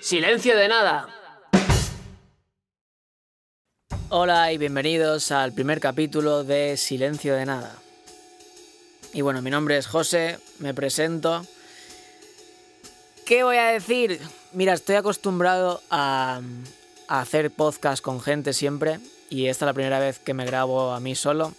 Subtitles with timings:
[0.00, 1.08] Silencio de nada.
[4.10, 7.74] Hola y bienvenidos al primer capítulo de Silencio de nada.
[9.12, 11.44] Y bueno, mi nombre es José, me presento.
[13.26, 14.20] ¿Qué voy a decir?
[14.52, 16.40] Mira, estoy acostumbrado a,
[17.08, 19.00] hacer podcast con gente siempre
[19.30, 21.52] y esta es la primera vez que me grabo a mí solo.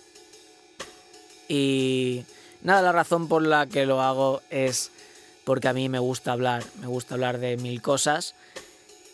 [1.47, 2.23] Y
[2.61, 4.91] nada, la razón por la que lo hago es
[5.43, 8.35] porque a mí me gusta hablar, me gusta hablar de mil cosas.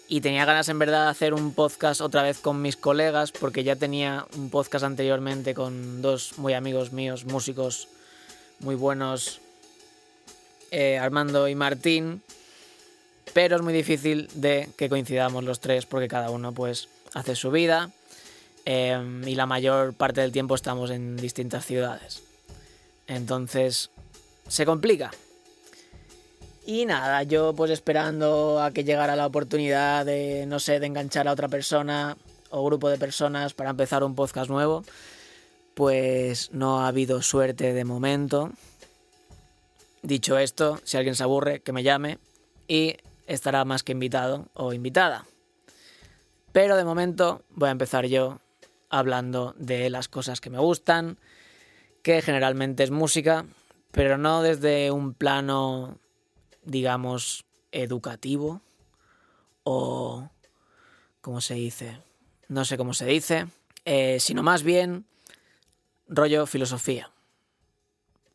[0.08, 3.64] Y tenía ganas en verdad de hacer un podcast otra vez con mis colegas, porque
[3.64, 7.88] ya tenía un podcast anteriormente con dos muy amigos míos, músicos
[8.60, 9.40] muy buenos,
[10.70, 12.22] eh, Armando y Martín.
[13.34, 17.52] Pero es muy difícil de que coincidamos los tres, porque cada uno pues hace su
[17.52, 17.90] vida
[18.66, 22.24] eh, y la mayor parte del tiempo estamos en distintas ciudades.
[23.08, 23.90] Entonces
[24.48, 25.12] se complica.
[26.66, 31.28] Y nada, yo pues esperando a que llegara la oportunidad de, no sé, de enganchar
[31.28, 32.18] a otra persona
[32.50, 34.84] o grupo de personas para empezar un podcast nuevo,
[35.74, 38.52] pues no ha habido suerte de momento.
[40.04, 42.20] Dicho esto, si alguien se aburre, que me llame
[42.68, 42.98] y
[43.34, 45.26] estará más que invitado o invitada.
[46.52, 48.40] Pero de momento voy a empezar yo
[48.90, 51.18] hablando de las cosas que me gustan,
[52.04, 53.46] que generalmente es música,
[53.92, 55.98] pero no desde un plano
[56.64, 58.62] digamos, educativo
[59.64, 60.30] o,
[61.22, 62.02] ¿cómo se dice?
[62.48, 63.48] No sé cómo se dice,
[63.86, 65.06] eh, sino más bien
[66.08, 67.12] rollo filosofía,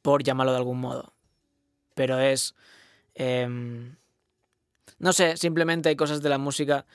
[0.03, 1.13] por llamarlo de algún modo.
[1.95, 2.55] Pero es...
[3.15, 3.97] Em,
[4.99, 6.87] no sé, simplemente hay cosas de la música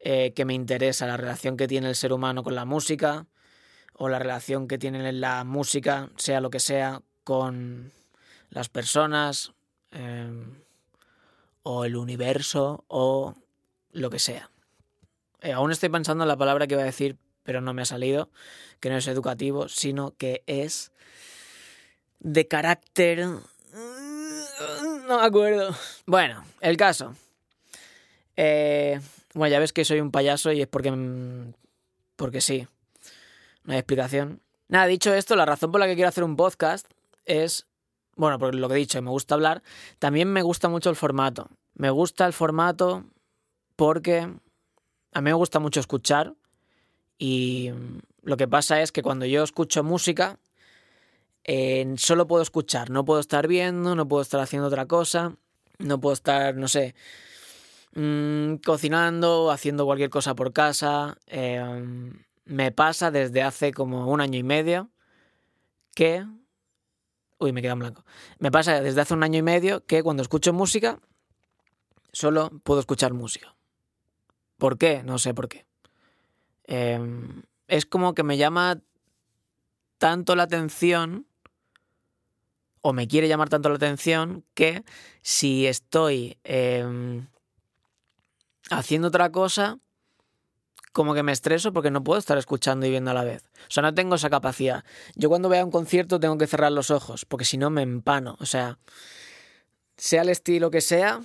[0.00, 3.26] eh, que me interesa, la relación que tiene el ser humano con la música,
[3.94, 7.92] o la relación que tiene la música, sea lo que sea, con
[8.50, 9.52] las personas,
[9.92, 10.62] em,
[11.62, 13.34] o el universo o
[13.92, 14.50] lo que sea.
[15.40, 17.86] Eh, aún estoy pensando en la palabra que iba a decir, pero no me ha
[17.86, 18.30] salido,
[18.80, 20.92] que no es educativo, sino que es
[22.20, 23.26] de carácter...
[25.06, 25.74] No me acuerdo.
[26.06, 27.14] Bueno, el caso.
[28.36, 29.00] Eh,
[29.34, 30.92] bueno, ya ves que soy un payaso y es porque...
[32.16, 32.66] Porque sí.
[33.64, 34.40] No hay explicación.
[34.68, 36.86] Nada, dicho esto, la razón por la que quiero hacer un podcast
[37.24, 37.66] es
[38.16, 39.62] bueno, por lo que he dicho, me gusta hablar,
[39.98, 41.48] también me gusta mucho el formato.
[41.74, 43.04] Me gusta el formato
[43.76, 44.20] porque
[45.12, 46.34] a mí me gusta mucho escuchar
[47.18, 47.70] y
[48.22, 50.38] lo que pasa es que cuando yo escucho música,
[51.42, 55.36] eh, solo puedo escuchar, no puedo estar viendo, no puedo estar haciendo otra cosa,
[55.78, 56.94] no puedo estar, no sé,
[57.94, 61.18] mmm, cocinando, haciendo cualquier cosa por casa.
[61.26, 61.62] Eh,
[62.44, 64.90] me pasa desde hace como un año y medio
[65.94, 66.24] que
[67.38, 68.04] Uy, me queda en blanco.
[68.38, 70.98] Me pasa desde hace un año y medio que cuando escucho música,
[72.12, 73.54] solo puedo escuchar música.
[74.56, 75.02] ¿Por qué?
[75.02, 75.66] No sé por qué.
[76.64, 78.80] Em, es como que me llama
[79.98, 81.26] tanto la atención,
[82.80, 84.84] o me quiere llamar tanto la atención, que
[85.22, 87.26] si estoy em,
[88.70, 89.78] haciendo otra cosa,
[90.92, 93.50] como que me estreso porque no puedo estar escuchando y viendo a la vez.
[93.68, 94.84] O sea, no tengo esa capacidad.
[95.16, 97.82] Yo cuando voy a un concierto tengo que cerrar los ojos, porque si no me
[97.82, 98.36] empano.
[98.38, 98.78] O sea,
[99.96, 101.20] sea el estilo que sea,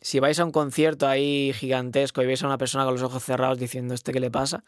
[0.00, 3.22] si vais a un concierto ahí gigantesco y veis a una persona con los ojos
[3.22, 4.64] cerrados diciendo, ¿este qué le pasa?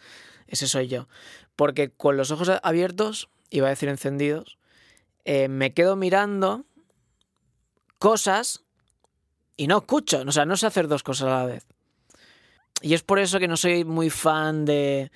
[0.46, 1.08] Ese soy yo.
[1.56, 4.58] Porque con los ojos abiertos, iba a decir encendidos,
[5.24, 6.66] eh, me quedo mirando
[7.98, 8.65] cosas
[9.56, 10.22] y no escucho.
[10.26, 11.66] O sea, no sé hacer dos cosas a la vez.
[12.82, 15.10] Y es por eso que no soy muy fan de,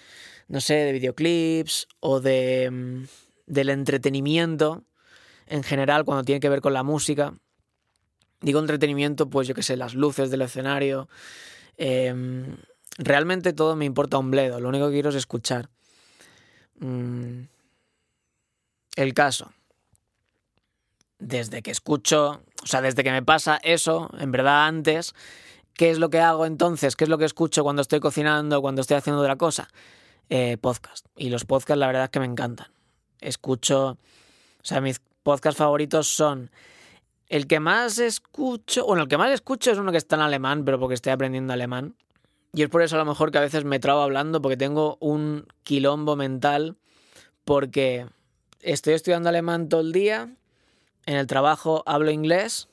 [0.48, 3.04] no sé, de videoclips o de, mm,
[3.46, 4.84] del entretenimiento
[5.46, 7.34] en general cuando tiene que ver con la música.
[8.40, 11.08] Digo entretenimiento, pues yo qué sé, las luces del escenario.
[11.76, 12.56] Em,
[12.96, 15.68] realmente todo me importa un bledo, lo único que quiero es escuchar.
[16.78, 17.42] Mm,
[18.96, 19.52] el caso.
[21.18, 25.14] Desde que escucho, o sea, desde que me pasa eso, en verdad antes,
[25.80, 26.94] ¿Qué es lo que hago entonces?
[26.94, 29.66] ¿Qué es lo que escucho cuando estoy cocinando, cuando estoy haciendo otra cosa?
[30.28, 31.06] Eh, podcast.
[31.16, 32.66] Y los podcasts la verdad es que me encantan.
[33.18, 33.98] Escucho, o
[34.62, 36.50] sea, mis podcasts favoritos son
[37.28, 40.66] el que más escucho, bueno, el que más escucho es uno que está en alemán,
[40.66, 41.94] pero porque estoy aprendiendo alemán.
[42.52, 44.98] Y es por eso a lo mejor que a veces me trabo hablando, porque tengo
[45.00, 46.76] un quilombo mental,
[47.46, 48.06] porque
[48.60, 50.28] estoy estudiando alemán todo el día,
[51.06, 52.70] en el trabajo hablo inglés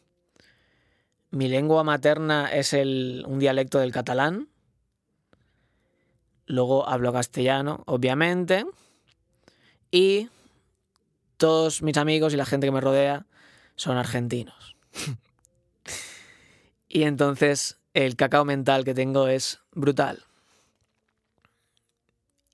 [1.31, 4.47] mi lengua materna es el, un dialecto del catalán.
[6.45, 8.65] Luego hablo castellano, obviamente.
[9.91, 10.29] Y
[11.35, 13.25] todos mis amigos y la gente que me rodea
[13.75, 14.75] son argentinos.
[16.87, 20.23] y entonces el cacao mental que tengo es brutal.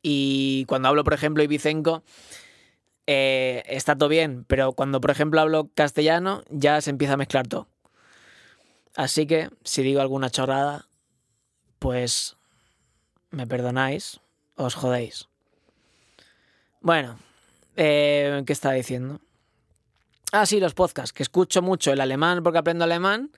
[0.01, 2.03] Y cuando hablo, por ejemplo, ibicenco,
[3.07, 7.47] eh, está todo bien, pero cuando, por ejemplo, hablo castellano, ya se empieza a mezclar
[7.47, 7.67] todo.
[8.95, 10.87] Así que, si digo alguna chorrada,
[11.79, 12.37] pues
[13.31, 14.19] me perdonáis,
[14.55, 15.27] os jodéis.
[16.81, 17.17] Bueno,
[17.75, 19.19] eh, ¿qué estaba diciendo?
[20.31, 23.31] Ah, sí, los podcasts, que escucho mucho el alemán porque aprendo alemán.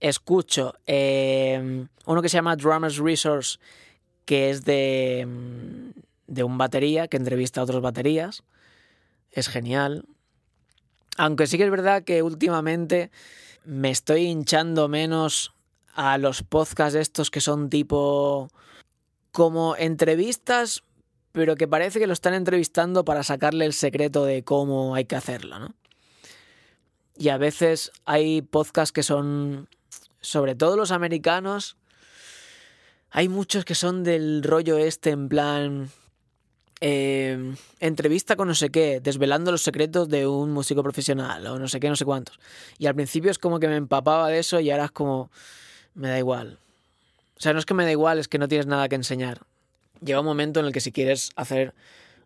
[0.00, 3.58] Escucho eh, uno que se llama Drummers Resource,
[4.24, 5.26] que es de,
[6.26, 8.42] de un batería que entrevista a otros baterías.
[9.30, 10.04] Es genial.
[11.16, 13.10] Aunque sí que es verdad que últimamente
[13.64, 15.52] me estoy hinchando menos
[15.94, 18.48] a los podcasts estos que son tipo
[19.32, 20.82] como entrevistas,
[21.32, 25.16] pero que parece que lo están entrevistando para sacarle el secreto de cómo hay que
[25.16, 25.74] hacerlo, ¿no?
[27.16, 29.68] Y a veces hay podcasts que son,
[30.20, 31.76] sobre todo los americanos,
[33.10, 35.90] hay muchos que son del rollo este en plan
[36.80, 41.68] eh, entrevista con no sé qué, desvelando los secretos de un músico profesional o no
[41.68, 42.38] sé qué, no sé cuántos.
[42.78, 45.30] Y al principio es como que me empapaba de eso y ahora es como,
[45.94, 46.58] me da igual.
[47.36, 49.42] O sea, no es que me da igual, es que no tienes nada que enseñar.
[50.02, 51.74] Llega un momento en el que si quieres hacer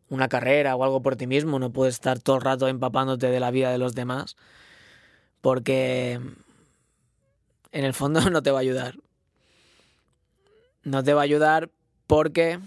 [0.09, 3.41] una carrera o algo por ti mismo, no puedes estar todo el rato empapándote de
[3.41, 4.37] la vida de los demás,
[5.41, 6.21] porque
[7.73, 8.97] en el fondo no te va a ayudar.
[10.85, 11.71] No te va a ayudar
[12.07, 12.61] porque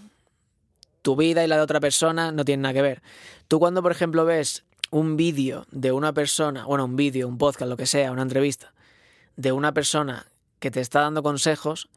[1.07, 3.01] tu vida y la de otra persona no tienen nada que ver.
[3.48, 7.69] Tú cuando, por ejemplo, ves un vídeo de una persona, bueno, un vídeo, un podcast,
[7.69, 8.74] lo que sea, una entrevista,
[9.38, 10.27] de una persona
[10.59, 11.88] que te está dando consejos,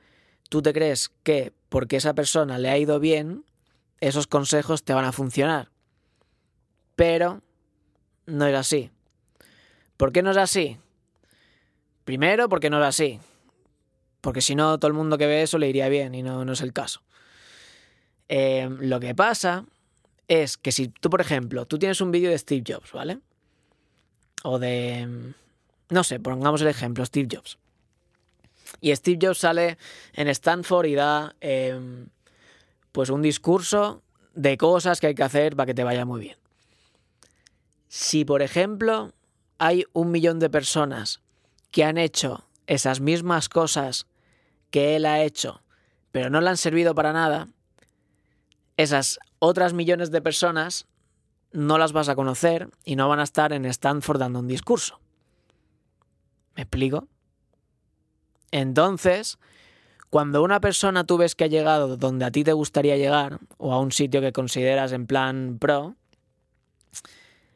[0.48, 3.44] tú te crees que porque esa persona le ha ido bien,
[3.98, 5.72] esos consejos te van a funcionar.
[6.94, 7.42] Pero
[8.26, 8.92] no es así.
[9.96, 10.78] ¿Por qué no es así?
[12.04, 13.18] Primero, porque no es así.
[14.20, 16.52] Porque si no, todo el mundo que ve eso le iría bien y no, no
[16.52, 17.02] es el caso.
[18.32, 19.64] Eh, lo que pasa
[20.28, 23.18] es que si tú, por ejemplo, tú tienes un vídeo de Steve Jobs, ¿vale?
[24.44, 25.34] O de...
[25.88, 27.58] No sé, pongamos el ejemplo, Steve Jobs.
[28.80, 29.78] Y Steve Jobs sale
[30.12, 32.06] en Stanford y da em,
[32.92, 34.00] pues un discurso
[34.36, 36.36] de cosas que hay que hacer para que te vaya muy bien.
[37.88, 39.12] Si, por ejemplo,
[39.58, 41.20] hay un millón de personas
[41.72, 44.06] que han hecho esas mismas cosas
[44.70, 45.62] que él ha hecho,
[46.12, 47.48] pero no le han servido para nada,
[48.82, 50.86] esas otras millones de personas
[51.52, 55.00] no las vas a conocer y no van a estar en Stanford dando un discurso.
[56.56, 57.06] ¿Me explico?
[58.50, 59.38] Entonces,
[60.08, 63.72] cuando una persona tú ves que ha llegado donde a ti te gustaría llegar, o
[63.72, 65.94] a un sitio que consideras en plan pro,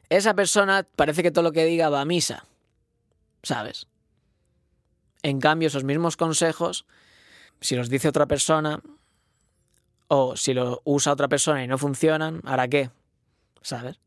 [0.09, 2.45] esa persona parece que todo lo que diga va a misa,
[3.43, 3.87] ¿sabes?
[5.23, 6.85] En cambio, esos mismos consejos,
[7.59, 8.81] si los dice otra persona,
[10.07, 12.91] o si lo usa otra persona y no funcionan, ¿hará qué?
[13.61, 13.99] ¿Sabes?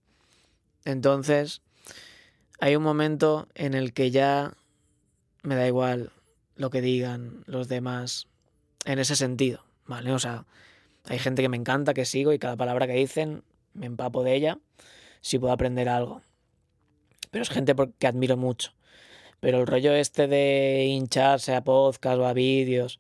[0.85, 1.63] Entonces,
[2.61, 4.53] hay un momento en el que ya
[5.43, 6.13] me da igual
[6.57, 8.27] lo que digan los demás
[8.85, 10.13] en ese sentido, ¿vale?
[10.13, 10.47] O sea,
[11.05, 13.43] hay gente que me encanta, que sigo y cada palabra que dicen
[13.75, 14.59] me empapo de ella
[15.21, 16.23] si puedo aprender algo.
[17.31, 18.73] Pero es gente que admiro mucho.
[19.41, 22.99] Pero el rollo este de hincharse a podcast o a vídeos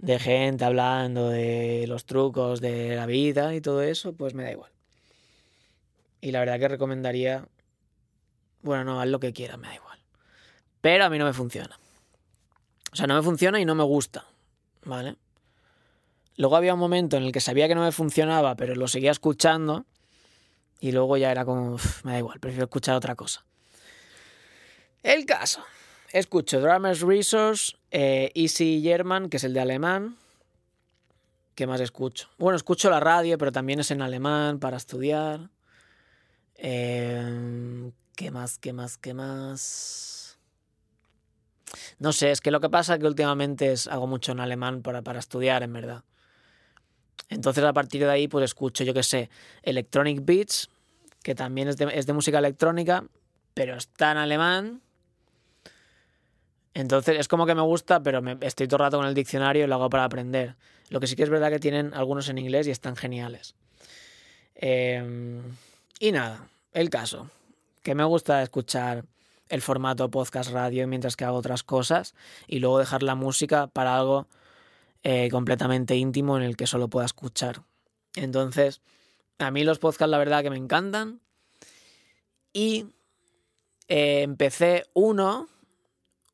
[0.00, 4.52] de gente hablando de los trucos de la vida y todo eso, pues me da
[4.52, 4.72] igual.
[6.22, 7.46] Y la verdad que recomendaría,
[8.62, 9.98] bueno, no, haz lo que quieras, me da igual.
[10.80, 11.78] Pero a mí no me funciona.
[12.92, 14.26] O sea, no me funciona y no me gusta,
[14.84, 15.16] ¿vale?
[16.36, 19.10] Luego había un momento en el que sabía que no me funcionaba, pero lo seguía
[19.10, 19.84] escuchando
[20.80, 23.44] y luego ya era como, me da igual, prefiero escuchar otra cosa.
[25.02, 25.62] El caso
[26.12, 30.16] escucho Drummers Resource, eh, Easy German, que es el de alemán.
[31.54, 32.28] ¿Qué más escucho?
[32.38, 35.50] Bueno, escucho la radio, pero también es en alemán para estudiar.
[36.54, 38.58] Eh, ¿Qué más?
[38.58, 38.98] ¿Qué más?
[38.98, 40.38] ¿Qué más?
[41.98, 44.82] No sé, es que lo que pasa es que últimamente es, hago mucho en alemán
[44.82, 46.04] para, para estudiar, en verdad.
[47.28, 49.30] Entonces a partir de ahí pues escucho, yo qué sé,
[49.62, 50.68] Electronic Beats,
[51.22, 53.04] que también es de, es de música electrónica,
[53.54, 54.82] pero está en alemán
[56.80, 59.64] entonces es como que me gusta, pero me, estoy todo el rato con el diccionario
[59.64, 60.56] y lo hago para aprender.
[60.88, 63.54] Lo que sí que es verdad que tienen algunos en inglés y están geniales.
[64.54, 65.42] Em,
[65.98, 67.30] y nada, el caso,
[67.82, 69.04] que me gusta escuchar
[69.48, 72.14] el formato podcast radio mientras que hago otras cosas
[72.46, 74.28] y luego dejar la música para algo
[75.02, 77.62] eh, completamente íntimo en el que solo pueda escuchar
[78.14, 78.80] Entonces,
[79.38, 81.20] a mí los podcasts la verdad que me encantan.
[82.52, 82.86] Y
[83.88, 85.48] eh, empecé uno,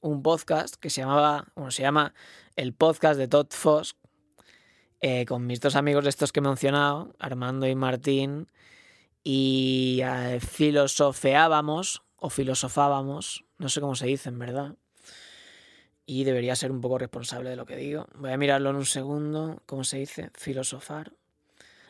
[0.09, 2.15] un podcast que se llamaba, bueno, se llama
[2.55, 3.97] el podcast de Todd Fosk,
[5.01, 8.49] eh, con mis dos amigos estos que he mencionado, Armando y Martín,
[9.23, 14.77] y eh, filosofeábamos, o filosofábamos, no sé cómo se dice en verdad,
[16.07, 18.07] y debería ser un poco responsable de lo que digo.
[18.15, 20.31] Voy a mirarlo en un segundo, ¿cómo se dice?
[20.35, 21.13] Filosofar.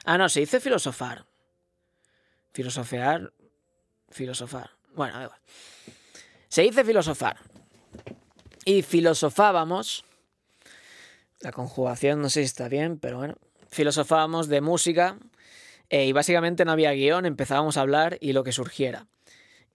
[0.04, 1.26] Ah, no, se dice filosofar.
[2.52, 3.32] Filosofear,
[4.08, 4.70] filosofar.
[4.94, 5.40] Bueno, da igual.
[6.48, 7.36] Se dice filosofar.
[8.66, 10.04] Y filosofábamos
[11.40, 13.36] la conjugación no sé si está bien, pero bueno.
[13.68, 15.18] Filosofábamos de música
[15.90, 19.06] eh, y básicamente no había guion, empezábamos a hablar y lo que surgiera.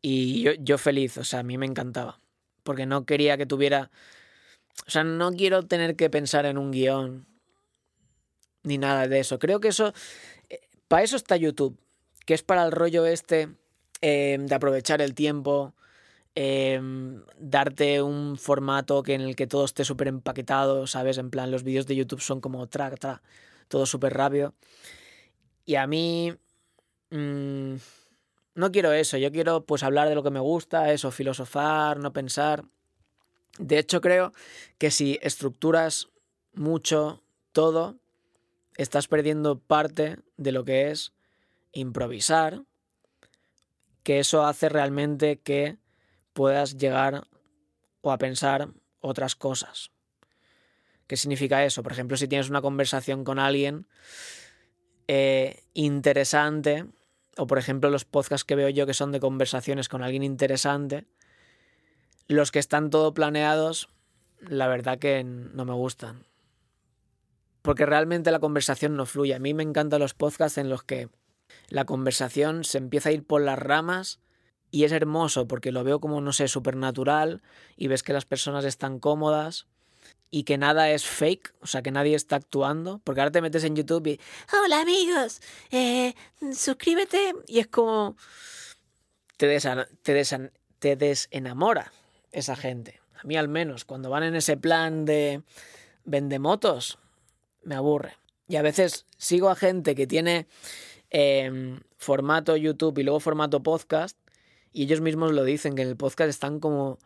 [0.01, 2.19] Y yo, yo feliz, o sea, a mí me encantaba.
[2.63, 3.91] Porque no quería que tuviera...
[4.87, 7.27] O sea, no quiero tener que pensar en un guion
[8.63, 9.37] ni nada de eso.
[9.39, 9.93] Creo que eso...
[10.49, 11.77] Eh, para eso está YouTube,
[12.25, 13.49] que es para el rollo este
[14.01, 15.75] eh, de aprovechar el tiempo,
[16.33, 21.17] Em, darte un formato que en el que todo esté súper empaquetado, ¿sabes?
[21.17, 23.21] En plan, los vídeos de YouTube son como track, track,
[23.67, 24.53] todo súper rápido.
[25.65, 26.33] Y a mí...
[27.09, 27.75] Mm,
[28.53, 32.11] no quiero eso, yo quiero pues hablar de lo que me gusta, eso, filosofar, no
[32.13, 32.65] pensar.
[33.57, 34.33] De hecho, creo
[34.77, 36.09] que si estructuras
[36.53, 37.97] mucho todo,
[38.75, 41.13] estás perdiendo parte de lo que es
[41.71, 42.63] improvisar,
[44.03, 45.77] que eso hace realmente que
[46.33, 47.27] puedas llegar
[48.01, 48.69] o a pensar
[48.99, 49.91] otras cosas.
[51.07, 51.83] ¿Qué significa eso?
[51.83, 53.87] Por ejemplo, si tienes una conversación con alguien
[55.07, 56.85] eh, interesante,
[57.37, 61.05] o por ejemplo los podcasts que veo yo que son de conversaciones con alguien interesante,
[62.27, 63.89] los que están todo planeados,
[64.39, 66.25] la verdad que no me gustan.
[67.61, 69.35] Porque realmente la conversación no fluye.
[69.35, 71.09] A mí me encantan los podcasts en los que
[71.67, 74.19] la conversación se empieza a ir por las ramas
[74.71, 77.41] y es hermoso porque lo veo como, no sé, supernatural
[77.75, 79.67] y ves que las personas están cómodas
[80.31, 83.65] y que nada es fake, o sea, que nadie está actuando, porque ahora te metes
[83.65, 84.19] en YouTube y,
[84.63, 86.15] hola amigos, eh,
[86.53, 88.15] suscríbete y es como,
[89.35, 89.59] te,
[90.01, 91.91] te, te desenamora
[92.31, 93.01] esa gente.
[93.21, 95.43] A mí al menos, cuando van en ese plan de
[96.05, 96.97] vende motos,
[97.63, 98.17] me aburre.
[98.47, 100.47] Y a veces sigo a gente que tiene
[101.09, 104.17] em, formato YouTube y luego formato podcast
[104.73, 106.97] y ellos mismos lo dicen, que en el podcast están como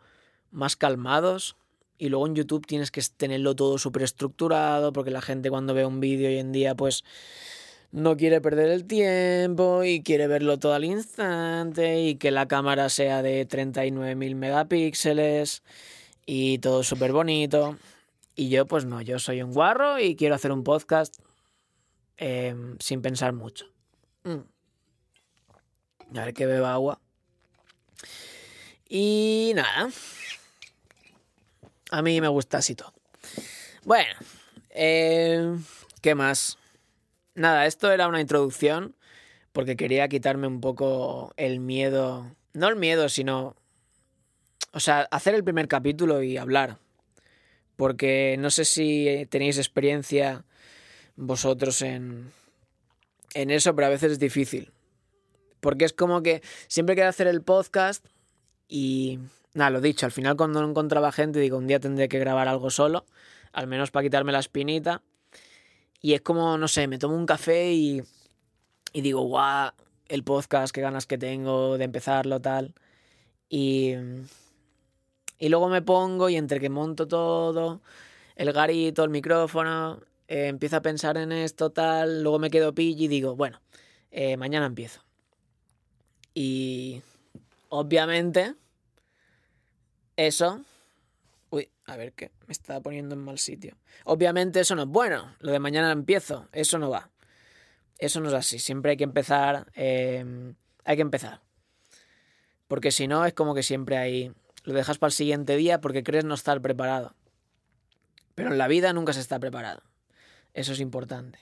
[0.50, 1.56] más calmados.
[1.98, 5.86] Y luego en YouTube tienes que tenerlo todo súper estructurado, porque la gente cuando ve
[5.86, 7.04] un vídeo hoy en día, pues
[7.90, 12.90] no quiere perder el tiempo y quiere verlo todo al instante y que la cámara
[12.90, 15.62] sea de 39.000 megapíxeles
[16.26, 17.78] y todo súper bonito.
[18.34, 21.18] Y yo pues no, yo soy un guarro y quiero hacer un podcast
[22.18, 23.66] em, sin pensar mucho.
[24.24, 24.42] Mm.
[26.18, 27.00] A ver que beba agua.
[28.88, 29.90] Y nada.
[31.90, 32.92] A mí me gusta así todo.
[33.84, 34.14] Bueno,
[34.70, 35.56] eh,
[36.00, 36.58] ¿qué más?
[37.34, 38.94] Nada, esto era una introducción
[39.52, 42.34] porque quería quitarme un poco el miedo.
[42.52, 43.56] No el miedo, sino.
[44.72, 46.78] O sea, hacer el primer capítulo y hablar.
[47.76, 50.44] Porque no sé si tenéis experiencia
[51.16, 52.32] vosotros en,
[53.34, 54.72] en eso, pero a veces es difícil.
[55.60, 58.06] Porque es como que siempre quiero hacer el podcast
[58.68, 59.18] y
[59.54, 62.48] nada, lo dicho, al final cuando no encontraba gente digo, un día tendré que grabar
[62.48, 63.06] algo solo,
[63.52, 65.02] al menos para quitarme la espinita.
[66.00, 68.02] Y es como, no sé, me tomo un café y,
[68.92, 69.72] y digo, guau,
[70.08, 72.74] el podcast, qué ganas que tengo de empezarlo, tal.
[73.48, 73.94] Y,
[75.38, 77.80] y luego me pongo y entre que monto todo,
[78.36, 83.04] el garito, el micrófono, eh, empiezo a pensar en esto, tal, luego me quedo pillo
[83.04, 83.60] y digo, bueno,
[84.10, 85.05] eh, mañana empiezo.
[86.38, 87.02] Y
[87.70, 88.56] obviamente,
[90.16, 90.60] eso...
[91.48, 93.78] Uy, a ver qué, me está poniendo en mal sitio.
[94.04, 95.34] Obviamente eso no es bueno.
[95.40, 97.08] Lo de mañana empiezo, eso no va.
[97.96, 98.58] Eso no es así.
[98.58, 99.72] Siempre hay que empezar.
[99.72, 101.40] Em, hay que empezar.
[102.68, 104.30] Porque si no, es como que siempre hay.
[104.64, 107.14] Lo dejas para el siguiente día porque crees no estar preparado.
[108.34, 109.82] Pero en la vida nunca se está preparado.
[110.52, 111.38] Eso es importante.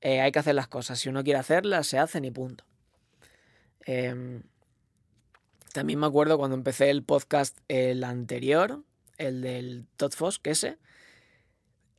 [0.00, 0.98] Eh, hay que hacer las cosas.
[0.98, 2.64] Si uno quiere hacerlas, se hacen y punto.
[3.86, 4.42] Em,
[5.72, 8.82] también me acuerdo cuando empecé el podcast, el anterior,
[9.18, 10.78] el del Todd Fosk, ese.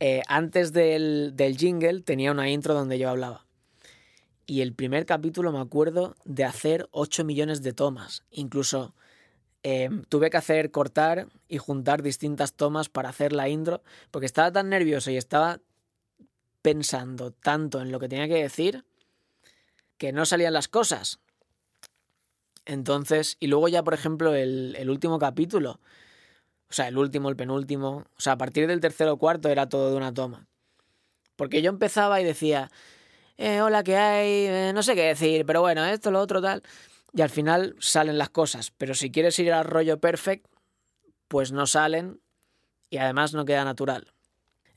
[0.00, 3.46] Eh, antes del, del jingle tenía una intro donde yo hablaba.
[4.46, 8.24] Y el primer capítulo me acuerdo de hacer 8 millones de tomas.
[8.30, 8.94] Incluso
[9.62, 14.52] em, tuve que hacer cortar y juntar distintas tomas para hacer la intro, porque estaba
[14.52, 15.60] tan nervioso y estaba
[16.60, 18.84] pensando tanto en lo que tenía que decir
[19.96, 21.20] que no salían las cosas.
[22.66, 25.80] Entonces, y luego ya, por ejemplo, el, el último capítulo,
[26.70, 29.68] o sea, el último, el penúltimo, o sea, a partir del tercero o cuarto era
[29.68, 30.46] todo de una toma.
[31.36, 32.70] Porque yo empezaba y decía,
[33.36, 34.46] eh, hola, ¿qué hay?
[34.46, 36.62] Eh, no sé qué decir, pero bueno, esto, lo otro, tal.
[37.12, 38.72] Y al final salen las cosas.
[38.76, 40.46] Pero si quieres ir al rollo perfect,
[41.28, 42.20] pues no salen
[42.90, 44.12] y además no queda natural.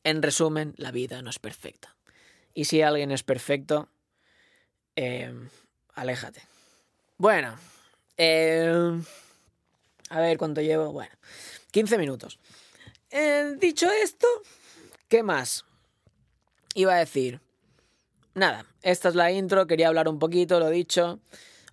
[0.03, 1.95] En resumen, la vida no es perfecta.
[2.53, 3.89] Y si alguien es perfecto,
[4.95, 5.33] eh,
[5.93, 6.41] aléjate.
[7.17, 7.55] Bueno,
[8.17, 9.01] eh,
[10.09, 10.91] a ver cuánto llevo.
[10.91, 11.13] Bueno,
[11.71, 12.39] 15 minutos.
[13.09, 14.27] Eh, dicho esto,
[15.07, 15.65] ¿qué más?
[16.73, 17.41] Iba a decir,
[18.33, 21.19] nada, esta es la intro, quería hablar un poquito, lo dicho.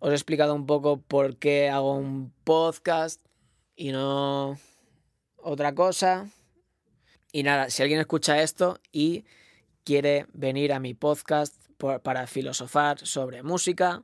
[0.00, 3.20] Os he explicado un poco por qué hago un podcast
[3.76, 4.58] y no
[5.36, 6.28] otra cosa.
[7.32, 9.24] Y nada, si alguien escucha esto y
[9.82, 11.54] quiere venir a mi podcast
[12.02, 14.02] para filosofar sobre música,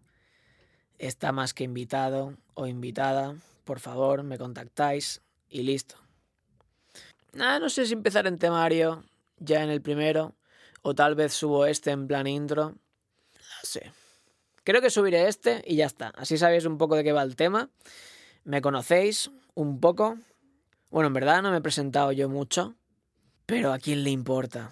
[1.01, 3.35] está más que invitado o invitada.
[3.65, 5.97] Por favor, me contactáis y listo.
[7.33, 9.05] Nada, no sé si empezar en temario
[9.39, 10.35] ya en el primero
[10.83, 12.71] o tal vez subo este en plan intro.
[12.71, 13.93] No sé.
[14.63, 16.09] Creo que subiré este y ya está.
[16.17, 17.71] Así sabéis un poco de qué va el tema.
[18.45, 20.19] Me conocéis un poco.
[20.91, 22.75] Bueno, en verdad no me he presentado yo mucho.
[23.47, 24.71] Pero ¿a quién le importa?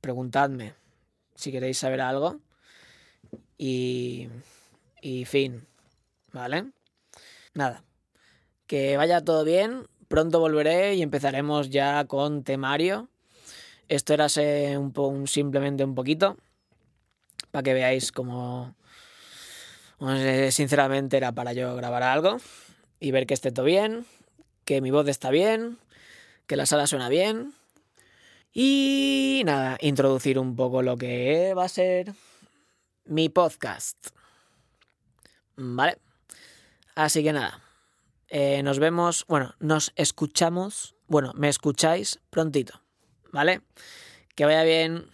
[0.00, 0.74] Preguntadme
[1.34, 2.40] si queréis saber algo.
[3.58, 4.28] Y...
[5.02, 5.66] Y fin.
[6.32, 6.70] ¿Vale?
[7.52, 7.84] Nada.
[8.66, 9.86] Que vaya todo bien.
[10.08, 13.08] Pronto volveré y empezaremos ya con temario.
[13.88, 14.28] Esto era
[14.78, 16.38] un, un, simplemente un poquito.
[17.50, 18.74] Para que veáis cómo...
[20.50, 22.38] Sinceramente era para yo grabar algo.
[23.00, 24.06] Y ver que esté todo bien.
[24.64, 25.78] Que mi voz está bien.
[26.46, 27.52] Que la sala suena bien.
[28.54, 32.12] Y nada, introducir un poco lo que va a ser
[33.04, 34.12] mi podcast.
[35.56, 35.98] ¿Vale?
[36.94, 37.62] Así que nada,
[38.28, 42.80] eh, nos vemos, bueno, nos escuchamos, bueno, me escucháis prontito,
[43.30, 43.60] ¿vale?
[44.34, 45.06] Que vaya bien.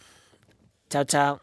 [0.88, 1.40] Chao, chao.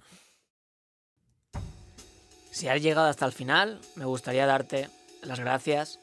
[2.52, 4.90] Si has llegado hasta el final, me gustaría darte
[5.24, 6.00] las gracias.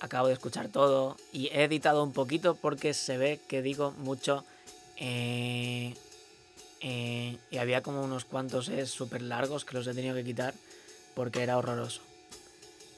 [0.00, 4.44] Acabo de escuchar todo y he editado un poquito porque se ve que digo mucho.
[4.98, 5.94] Eh,
[6.82, 10.52] eh, y había como unos cuantos es súper largos que los he tenido que quitar
[11.14, 12.02] porque era horroroso.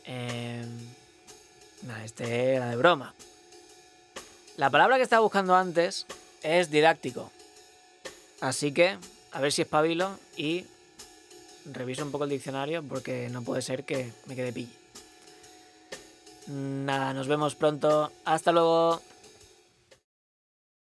[0.05, 0.65] Eh,
[2.05, 3.15] este era de broma.
[4.57, 6.07] La palabra que estaba buscando antes
[6.43, 7.31] es didáctico.
[8.41, 8.99] Así que,
[9.33, 10.67] a ver si espabilo y
[11.65, 14.77] reviso un poco el diccionario porque no puede ser que me quede pille.
[16.49, 18.11] Nada, nos vemos pronto.
[18.25, 19.01] Hasta luego.